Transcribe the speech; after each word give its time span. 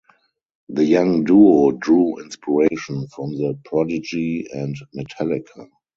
The 0.69 0.83
young 0.83 1.25
duo 1.25 1.69
drew 1.73 2.19
inspiration 2.23 3.07
from 3.09 3.37
The 3.37 3.55
Prodigy 3.65 4.47
and 4.51 4.75
Metallica. 4.95 5.69